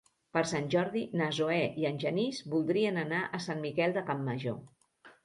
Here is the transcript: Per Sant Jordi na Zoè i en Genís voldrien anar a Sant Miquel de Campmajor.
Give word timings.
Per 0.35 0.41
Sant 0.51 0.63
Jordi 0.75 1.01
na 1.19 1.27
Zoè 1.39 1.57
i 1.81 1.85
en 1.89 1.99
Genís 2.03 2.39
voldrien 2.55 2.97
anar 3.03 3.21
a 3.39 3.43
Sant 3.47 3.63
Miquel 3.67 3.95
de 3.99 4.05
Campmajor. 4.09 4.59